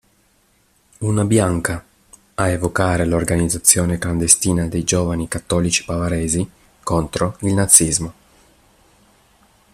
[1.01, 1.85] Una bianca,
[2.33, 6.49] a evocare l'organizzazione clandestina dei giovani cattolici bavaresi
[6.81, 8.13] contro il nazismo.